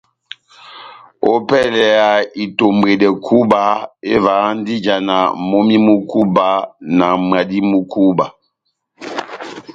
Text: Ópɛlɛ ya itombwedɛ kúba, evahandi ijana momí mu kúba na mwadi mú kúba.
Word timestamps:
Ópɛlɛ 1.31 1.83
ya 1.97 2.09
itombwedɛ 2.43 3.09
kúba, 3.25 3.61
evahandi 4.13 4.71
ijana 4.77 5.15
momí 5.49 5.75
mu 5.85 5.95
kúba 6.09 6.47
na 6.97 7.07
mwadi 7.25 7.59
mú 7.69 7.79
kúba. 7.91 8.25